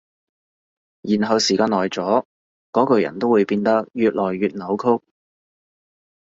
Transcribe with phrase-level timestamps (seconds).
[1.01, 2.25] 然後時間耐咗，
[2.71, 5.05] 嗰個人都會變得越來越扭曲